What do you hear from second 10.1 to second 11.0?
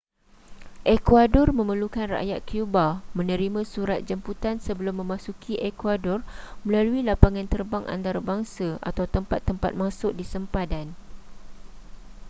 di sempadan